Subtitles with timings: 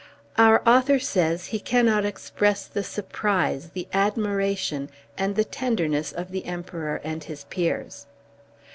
[0.35, 6.45] Our author says he cannot express the surprise, the admiration, and the tenderness of the
[6.45, 8.07] Emperor and his peers.